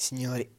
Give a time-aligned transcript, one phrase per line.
[0.00, 0.50] Signori,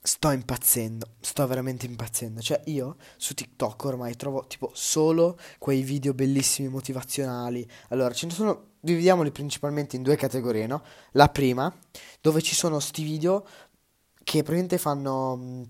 [0.00, 2.40] sto impazzendo, sto veramente impazzendo.
[2.40, 7.68] Cioè, io su TikTok ormai trovo tipo solo quei video bellissimi motivazionali.
[7.90, 10.82] Allora, ce ne sono, dividiamoli principalmente in due categorie, no?
[11.12, 11.70] La prima,
[12.22, 13.46] dove ci sono sti video
[14.24, 15.68] che praticamente fanno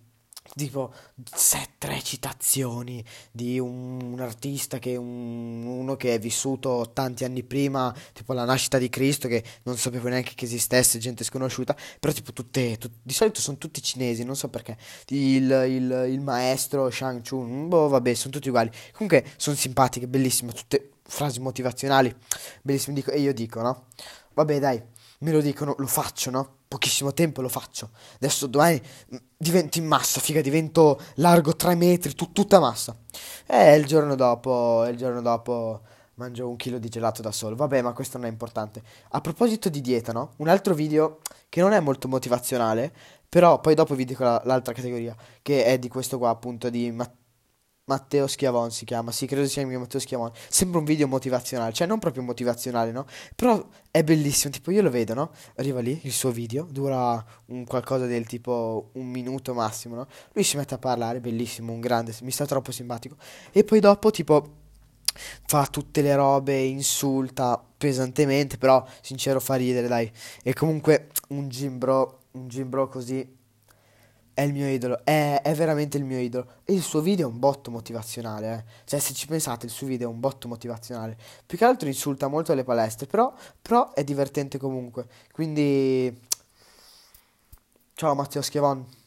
[0.54, 0.93] tipo
[1.24, 7.43] set, tre citazioni di un, un artista che un, uno che è vissuto tanti anni
[7.43, 12.12] prima, tipo la nascita di Cristo, che non sapevo neanche che esistesse, gente sconosciuta, però
[12.12, 14.76] tipo tutte, tut, di solito sono tutti cinesi, non so perché,
[15.08, 20.53] il, il, il maestro Shang Chun, boh vabbè, sono tutti uguali, comunque sono simpatiche, bellissime,
[20.53, 22.14] tutte frasi motivazionali,
[22.62, 23.86] bellissime, dico, e io dico, no?
[24.34, 24.82] Vabbè dai,
[25.20, 26.56] me lo dicono, lo faccio, no?
[26.72, 27.90] Pochissimo tempo lo faccio.
[28.14, 32.97] Adesso domani mm, divento in massa, figa, divento largo 3 metri, tu, tutta massa.
[33.47, 35.83] E il giorno dopo, il giorno dopo
[36.14, 37.56] mangio un chilo di gelato da solo.
[37.56, 38.83] Vabbè, ma questo non è importante.
[39.11, 40.33] A proposito di dieta, no?
[40.36, 41.19] Un altro video
[41.50, 42.91] che non è molto motivazionale,
[43.28, 46.91] però poi dopo vi dico la, l'altra categoria, che è di questo qua, appunto, di
[46.91, 47.20] Matteo
[47.84, 50.30] Matteo Schiavon si chiama, sì, credo sia Matteo Schiavon.
[50.48, 53.06] Sembra un video motivazionale, cioè non proprio motivazionale, no?
[53.34, 55.30] Però è bellissimo, tipo io lo vedo, no?
[55.56, 60.06] Arriva lì, il suo video, dura un qualcosa del tipo un minuto massimo, no?
[60.33, 63.16] Lui si mette a parlare, bellissimo, un grande, mi sta troppo simpatico.
[63.50, 64.60] E poi dopo, tipo,
[65.47, 70.10] fa tutte le robe, insulta pesantemente, però sincero fa ridere, dai.
[70.44, 73.41] E comunque un gimbro, un gimbro così
[74.34, 76.61] è il mio idolo, è, è, veramente il mio idolo.
[76.64, 78.64] E il suo video è un botto motivazionale, eh.
[78.84, 81.16] Cioè, se ci pensate, il suo video è un botto motivazionale.
[81.44, 85.06] Più che altro insulta molto le palestre, però, però è divertente comunque.
[85.33, 86.30] Quindi...
[87.94, 89.02] Ciao Matteo Schiavon.